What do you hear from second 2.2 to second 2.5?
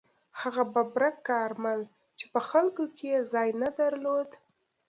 په